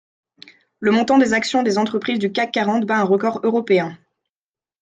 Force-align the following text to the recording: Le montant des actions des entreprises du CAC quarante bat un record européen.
Le 0.79 0.89
montant 0.89 1.19
des 1.19 1.33
actions 1.33 1.61
des 1.61 1.77
entreprises 1.77 2.17
du 2.17 2.31
CAC 2.31 2.53
quarante 2.53 2.85
bat 2.85 2.97
un 2.97 3.03
record 3.03 3.39
européen. 3.43 3.99